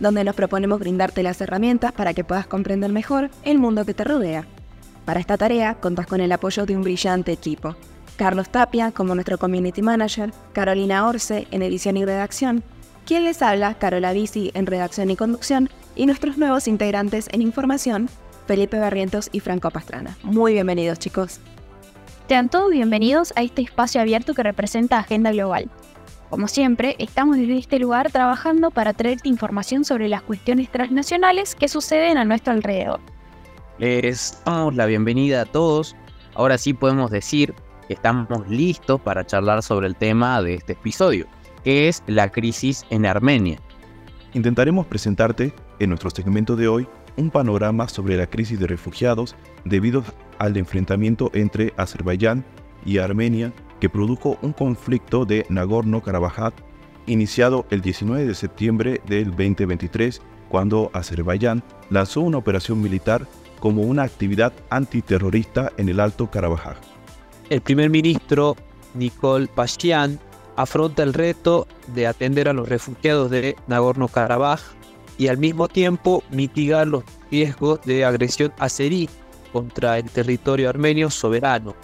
[0.00, 4.04] donde nos proponemos brindarte las herramientas para que puedas comprender mejor el mundo que te
[4.04, 4.46] rodea.
[5.04, 7.76] Para esta tarea contas con el apoyo de un brillante equipo.
[8.16, 12.62] Carlos Tapia como nuestro Community Manager, Carolina Orce en edición y redacción,
[13.06, 18.08] quien les habla, Carola Bici en redacción y conducción, y nuestros nuevos integrantes en información,
[18.46, 20.16] Felipe Barrientos y Franco Pastrana.
[20.22, 21.40] Muy bienvenidos chicos.
[22.28, 25.68] Sean todos bienvenidos a este espacio abierto que representa Agenda Global,
[26.32, 31.68] como siempre, estamos desde este lugar trabajando para traerte información sobre las cuestiones transnacionales que
[31.68, 33.00] suceden a nuestro alrededor.
[33.76, 35.94] Les damos la bienvenida a todos.
[36.34, 37.52] Ahora sí podemos decir
[37.86, 41.26] que estamos listos para charlar sobre el tema de este episodio,
[41.64, 43.58] que es la crisis en Armenia.
[44.32, 49.36] Intentaremos presentarte en nuestro segmento de hoy un panorama sobre la crisis de refugiados
[49.66, 50.02] debido
[50.38, 52.42] al enfrentamiento entre Azerbaiyán
[52.86, 53.52] y Armenia
[53.82, 56.52] que produjo un conflicto de Nagorno-Karabaj
[57.06, 63.26] iniciado el 19 de septiembre del 2023 cuando Azerbaiyán lanzó una operación militar
[63.58, 66.76] como una actividad antiterrorista en el Alto Karabaj.
[67.50, 68.54] El primer ministro
[68.94, 70.20] Nikol Pashinyan
[70.54, 74.60] afronta el reto de atender a los refugiados de Nagorno-Karabaj
[75.18, 77.02] y al mismo tiempo mitigar los
[77.32, 79.08] riesgos de agresión azerí
[79.52, 81.74] contra el territorio armenio soberano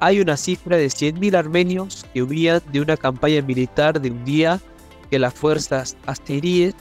[0.00, 4.60] hay una cifra de 100.000 armenios que huían de una campaña militar de un día
[5.10, 6.74] que las fuerzas asteríes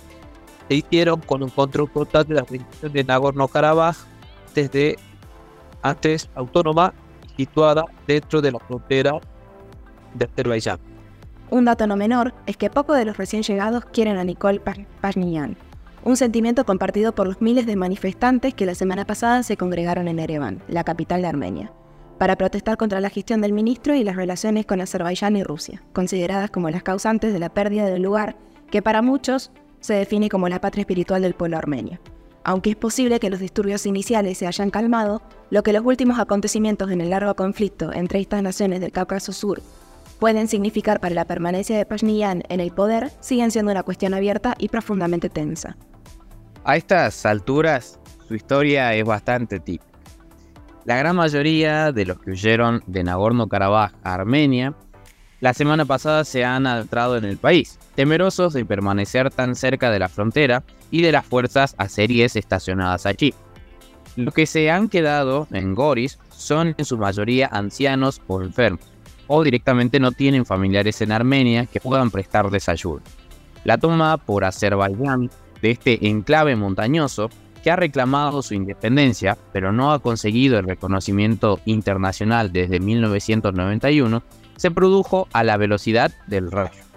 [0.67, 3.95] se hicieron con un control total de la región de Nagorno-Karabaj
[4.53, 4.97] desde
[5.81, 6.93] antes autónoma
[7.37, 9.19] y situada dentro de la frontera
[10.13, 10.79] de Azerbaiyán.
[11.49, 14.61] Un dato no menor es que pocos de los recién llegados quieren a Nicole
[15.01, 15.55] Pashinyan,
[16.03, 20.19] un sentimiento compartido por los miles de manifestantes que la semana pasada se congregaron en
[20.19, 21.71] Ereván, la capital de Armenia
[22.17, 26.51] para protestar contra la gestión del ministro y las relaciones con Azerbaiyán y Rusia, consideradas
[26.51, 28.35] como las causantes de la pérdida del lugar
[28.71, 31.99] que para muchos se define como la patria espiritual del pueblo armenio.
[32.43, 36.91] Aunque es posible que los disturbios iniciales se hayan calmado, lo que los últimos acontecimientos
[36.91, 39.61] en el largo conflicto entre estas naciones del Cáucaso Sur
[40.19, 44.55] pueden significar para la permanencia de Pashinyan en el poder siguen siendo una cuestión abierta
[44.57, 45.77] y profundamente tensa.
[46.63, 49.96] A estas alturas, su historia es bastante típica.
[50.87, 54.73] La gran mayoría de los que huyeron de Nagorno-Karabaj a Armenia
[55.41, 59.99] la semana pasada se han adentrado en el país, temerosos de permanecer tan cerca de
[59.99, 63.33] la frontera y de las fuerzas azeríes estacionadas allí.
[64.15, 68.89] Los que se han quedado en Goris son en su mayoría ancianos o enfermos,
[69.27, 73.01] o directamente no tienen familiares en Armenia que puedan prestarles ayuda.
[73.65, 75.29] La toma por Azerbaiyán
[75.61, 77.29] de este enclave montañoso
[77.63, 84.23] que ha reclamado su independencia, pero no ha conseguido el reconocimiento internacional desde 1991,
[84.55, 86.87] se produjo a la velocidad del rayo.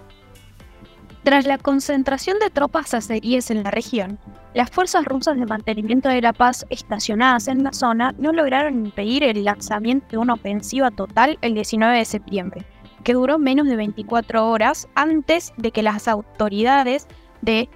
[1.23, 4.17] Tras la concentración de tropas azeríes en la región,
[4.55, 9.23] las fuerzas rusas de mantenimiento de la paz estacionadas en la zona no lograron impedir
[9.23, 12.65] el lanzamiento de una ofensiva total el 19 de septiembre,
[13.03, 17.07] que duró menos de 24 horas antes de que las autoridades
[17.41, 17.69] de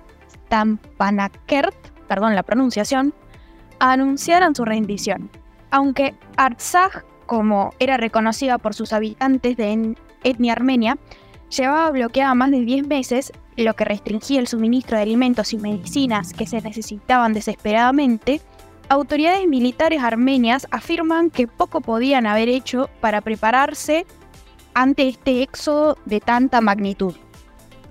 [0.48, 3.14] Stampanakert perdón la pronunciación,
[3.80, 5.30] anunciaran su rendición.
[5.72, 10.98] Aunque Artsakh, como era reconocida por sus habitantes de etnia armenia,
[11.50, 16.34] llevaba bloqueada más de 10 meses, lo que restringía el suministro de alimentos y medicinas
[16.34, 18.42] que se necesitaban desesperadamente,
[18.90, 24.06] autoridades militares armenias afirman que poco podían haber hecho para prepararse
[24.74, 27.16] ante este éxodo de tanta magnitud.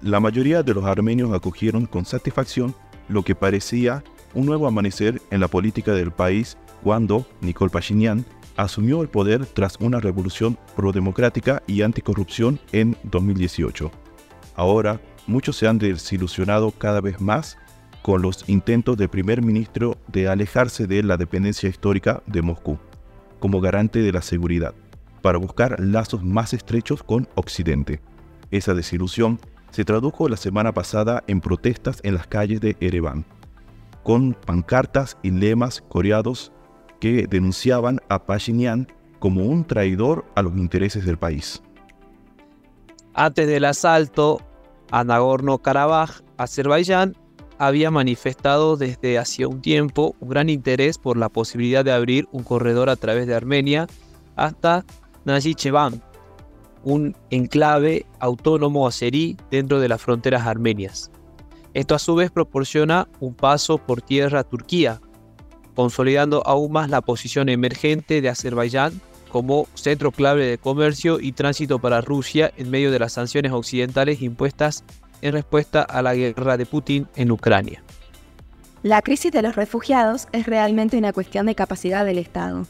[0.02, 2.74] La mayoría de los armenios acogieron con satisfacción
[3.08, 4.02] lo que parecía
[4.34, 8.24] un nuevo amanecer en la política del país cuando Nicole Pashinyan
[8.56, 13.90] asumió el poder tras una revolución prodemocrática y anticorrupción en 2018.
[14.56, 17.56] Ahora, muchos se han desilusionado cada vez más
[18.02, 22.78] con los intentos del primer ministro de alejarse de la dependencia histórica de Moscú,
[23.40, 24.74] como garante de la seguridad,
[25.22, 28.00] para buscar lazos más estrechos con Occidente.
[28.50, 29.40] Esa desilusión
[29.74, 33.24] se tradujo la semana pasada en protestas en las calles de Ereván,
[34.04, 36.52] con pancartas y lemas coreados
[37.00, 38.86] que denunciaban a Pashinyan
[39.18, 41.60] como un traidor a los intereses del país.
[43.14, 44.40] Antes del asalto
[44.92, 47.16] a Nagorno-Karabaj, Azerbaiyán
[47.58, 52.44] había manifestado desde hacía un tiempo un gran interés por la posibilidad de abrir un
[52.44, 53.88] corredor a través de Armenia
[54.36, 54.84] hasta
[55.24, 56.00] Najichevan,
[56.84, 61.10] un enclave autónomo azerí dentro de las fronteras armenias.
[61.72, 65.00] Esto a su vez proporciona un paso por tierra a Turquía,
[65.74, 71.80] consolidando aún más la posición emergente de Azerbaiyán como centro clave de comercio y tránsito
[71.80, 74.84] para Rusia en medio de las sanciones occidentales impuestas
[75.22, 77.82] en respuesta a la guerra de Putin en Ucrania.
[78.84, 82.66] La crisis de los refugiados es realmente una cuestión de capacidad del Estado.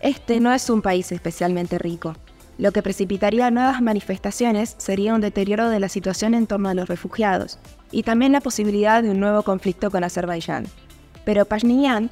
[0.00, 2.16] Este no es un país especialmente rico.
[2.60, 6.88] Lo que precipitaría nuevas manifestaciones sería un deterioro de la situación en torno a los
[6.88, 7.58] refugiados
[7.90, 10.66] y también la posibilidad de un nuevo conflicto con Azerbaiyán.
[11.24, 12.10] Pero Pashinyan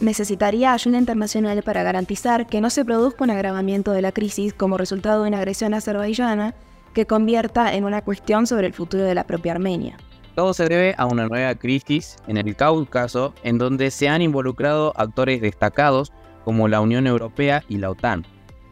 [0.00, 4.78] necesitaría ayuda internacional para garantizar que no se produzca un agravamiento de la crisis como
[4.78, 6.56] resultado de una agresión azerbaiyana
[6.92, 9.96] que convierta en una cuestión sobre el futuro de la propia Armenia.
[10.34, 14.92] Todo se debe a una nueva crisis en el Cáucaso en donde se han involucrado
[14.96, 16.12] actores destacados
[16.44, 18.26] como la Unión Europea y la OTAN.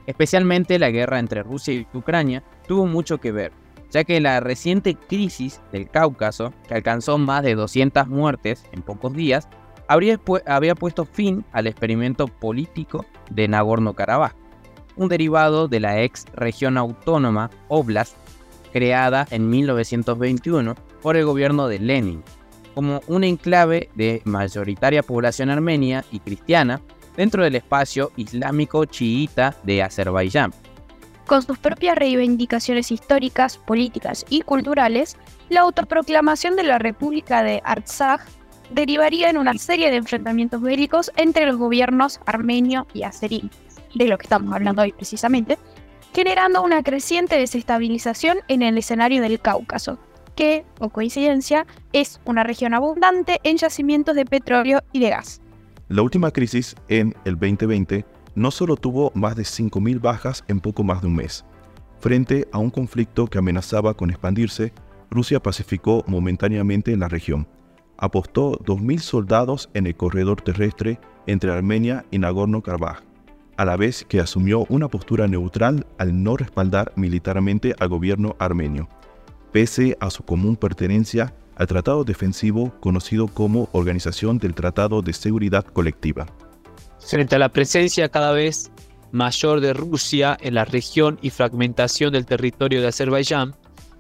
[0.07, 3.53] Especialmente la guerra entre Rusia y Ucrania tuvo mucho que ver,
[3.91, 9.13] ya que la reciente crisis del Cáucaso, que alcanzó más de 200 muertes en pocos
[9.13, 9.49] días,
[9.87, 14.33] habría, había puesto fin al experimento político de Nagorno-Karabaj,
[14.97, 18.17] un derivado de la ex región autónoma Oblast,
[18.73, 22.23] creada en 1921 por el gobierno de Lenin,
[22.75, 26.81] como un enclave de mayoritaria población armenia y cristiana
[27.17, 30.53] dentro del espacio islámico chiita de Azerbaiyán.
[31.27, 35.17] Con sus propias reivindicaciones históricas, políticas y culturales,
[35.49, 38.23] la autoproclamación de la República de Artsakh
[38.71, 43.51] derivaría en una serie de enfrentamientos bélicos entre los gobiernos armenio y azerí,
[43.95, 45.59] de lo que estamos hablando hoy precisamente,
[46.15, 49.99] generando una creciente desestabilización en el escenario del Cáucaso,
[50.35, 55.42] que, o coincidencia, es una región abundante en yacimientos de petróleo y de gas.
[55.93, 60.83] La última crisis, en el 2020, no solo tuvo más de 5.000 bajas en poco
[60.83, 61.45] más de un mes.
[62.01, 64.73] Frente a un conflicto que amenazaba con expandirse,
[65.11, 67.47] Rusia pacificó momentáneamente la región,
[67.99, 73.03] apostó 2.000 soldados en el corredor terrestre entre Armenia y Nagorno-Karabaj,
[73.59, 78.89] a la vez que asumió una postura neutral al no respaldar militarmente al gobierno armenio,
[79.53, 85.65] pese a su común pertenencia al tratado defensivo conocido como Organización del Tratado de Seguridad
[85.65, 86.27] Colectiva.
[86.99, 88.71] Frente a la presencia cada vez
[89.11, 93.55] mayor de Rusia en la región y fragmentación del territorio de Azerbaiyán,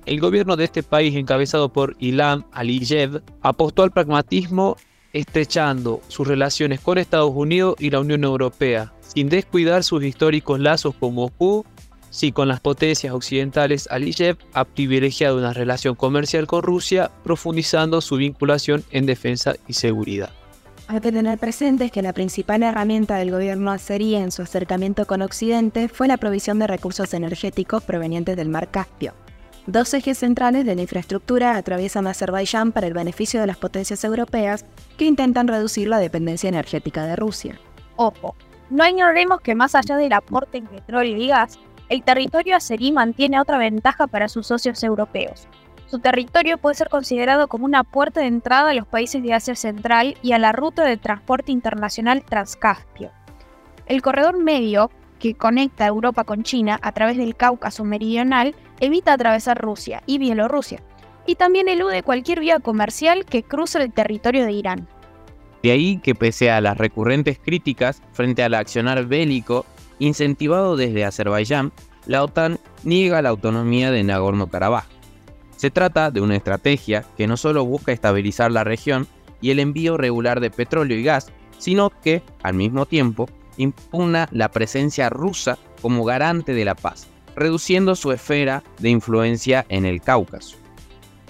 [0.07, 4.77] el gobierno de este país, encabezado por Ilham Aliyev, apostó al pragmatismo
[5.13, 10.95] estrechando sus relaciones con Estados Unidos y la Unión Europea, sin descuidar sus históricos lazos
[10.95, 11.65] con Moscú.
[12.12, 18.17] Si con las potencias occidentales Aliyev ha privilegiado una relación comercial con Rusia, profundizando su
[18.17, 20.29] vinculación en defensa y seguridad.
[20.88, 25.23] Hay que tener presente que la principal herramienta del gobierno azerí en su acercamiento con
[25.23, 29.15] Occidente fue la provisión de recursos energéticos provenientes del mar Caspio.
[29.67, 34.67] Dos ejes centrales de la infraestructura atraviesan Azerbaiyán para el beneficio de las potencias europeas
[34.99, 37.58] que intentan reducir la dependencia energética de Rusia.
[37.97, 38.37] Ojo,
[38.69, 41.58] no ignoremos que más allá del aporte en petróleo y gas,
[41.93, 45.47] el territorio azerí mantiene otra ventaja para sus socios europeos.
[45.91, 49.55] Su territorio puede ser considerado como una puerta de entrada a los países de Asia
[49.55, 53.11] Central y a la ruta de transporte internacional Transcaspio.
[53.84, 59.61] El corredor medio, que conecta Europa con China a través del Cáucaso meridional, evita atravesar
[59.61, 60.82] Rusia y Bielorrusia,
[61.27, 64.89] y también elude cualquier vía comercial que cruce el territorio de Irán.
[65.63, 69.67] De ahí que pese a las recurrentes críticas frente al accionar bélico
[69.99, 71.72] incentivado desde Azerbaiyán,
[72.06, 74.84] la OTAN niega la autonomía de Nagorno-Karabaj.
[75.56, 79.06] Se trata de una estrategia que no solo busca estabilizar la región
[79.41, 84.51] y el envío regular de petróleo y gas, sino que, al mismo tiempo, impugna la
[84.51, 87.06] presencia rusa como garante de la paz,
[87.37, 90.56] reduciendo su esfera de influencia en el Cáucaso.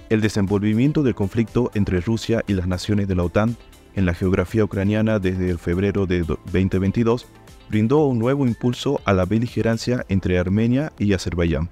[0.08, 3.56] El desenvolvimiento del conflicto entre Rusia y las naciones de la OTAN
[3.94, 7.26] en la geografía ucraniana desde el febrero de 2022
[7.68, 11.68] brindó un nuevo impulso a la beligerancia entre Armenia y Azerbaiyán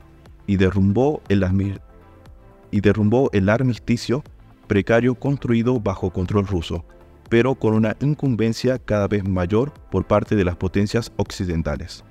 [0.47, 1.45] y derrumbó el,
[3.49, 4.25] armisticio
[4.67, 6.85] precario construido bajo control ruso,
[7.29, 12.05] pero con una incumbencia cada vez mayor por parte de las potencias occidentales.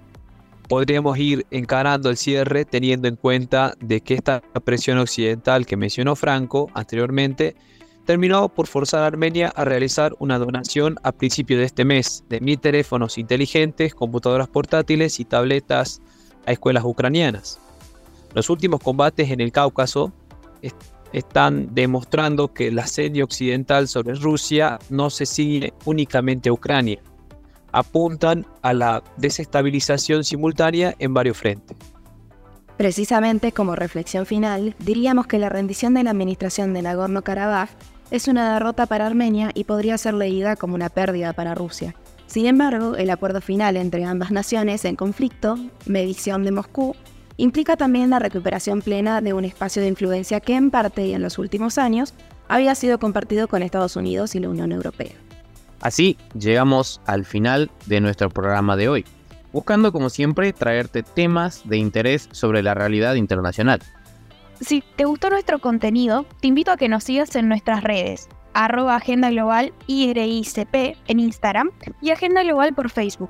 [0.67, 6.15] Podríamos ir encarando el cierre teniendo en cuenta de que esta presión occidental que mencionó
[6.15, 7.55] Franco anteriormente
[8.09, 12.39] terminó por forzar a Armenia a realizar una donación a principio de este mes de
[12.39, 16.01] mil teléfonos inteligentes, computadoras portátiles y tabletas
[16.47, 17.59] a escuelas ucranianas.
[18.33, 20.11] Los últimos combates en el Cáucaso
[21.13, 27.03] están demostrando que el asedio occidental sobre Rusia no se sigue únicamente a Ucrania.
[27.71, 31.77] Apuntan a la desestabilización simultánea en varios frentes.
[32.79, 37.67] Precisamente como reflexión final, diríamos que la rendición de la administración de Nagorno-Karabaj
[38.11, 41.95] es una derrota para Armenia y podría ser leída como una pérdida para Rusia.
[42.27, 46.95] Sin embargo, el acuerdo final entre ambas naciones en conflicto, medición de Moscú,
[47.37, 51.21] implica también la recuperación plena de un espacio de influencia que en parte y en
[51.21, 52.13] los últimos años
[52.47, 55.13] había sido compartido con Estados Unidos y la Unión Europea.
[55.81, 59.05] Así llegamos al final de nuestro programa de hoy,
[59.53, 63.79] buscando como siempre traerte temas de interés sobre la realidad internacional.
[64.61, 68.95] Si te gustó nuestro contenido, te invito a que nos sigas en nuestras redes, arroba
[68.95, 73.29] Agenda Global IRICP en Instagram y Agenda Global por Facebook.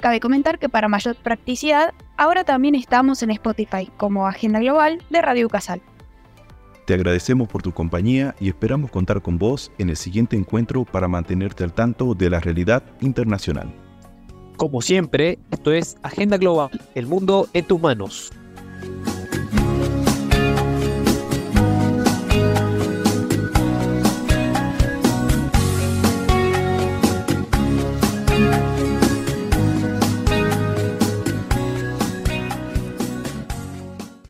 [0.00, 5.20] Cabe comentar que para mayor practicidad, ahora también estamos en Spotify como Agenda Global de
[5.20, 5.82] Radio Casal.
[6.86, 11.08] Te agradecemos por tu compañía y esperamos contar con vos en el siguiente encuentro para
[11.08, 13.74] mantenerte al tanto de la realidad internacional.
[14.56, 18.32] Como siempre, esto es Agenda Global, el mundo en tus manos.